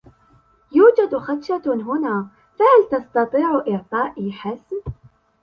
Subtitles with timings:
[0.71, 2.27] يوجد خدشة هنا،
[2.59, 4.75] فهل تستطيع اعطائي حسم؟